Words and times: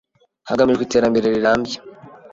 hagamijwe 0.49 0.81
iterambere 0.83 1.25
rirambye 1.35 1.77